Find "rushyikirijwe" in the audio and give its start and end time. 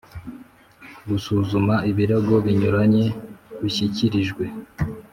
3.59-4.43